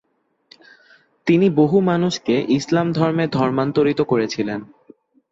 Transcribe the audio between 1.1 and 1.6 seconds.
তিনি